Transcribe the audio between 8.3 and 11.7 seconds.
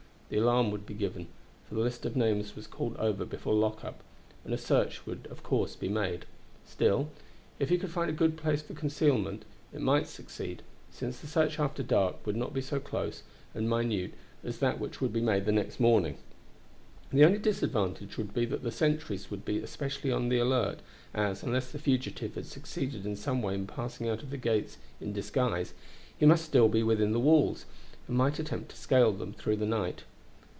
place for concealment, it might succeed, since the search